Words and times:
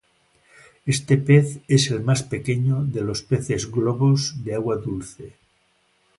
Este 0.87 1.15
pez 1.19 1.59
es 1.67 1.91
el 1.91 2.01
más 2.01 2.23
pequeño 2.23 2.85
de 2.85 3.01
los 3.01 3.21
peces 3.21 3.69
globos 3.69 4.43
de 4.43 4.55
agua 4.55 4.77
dulce. 4.77 5.35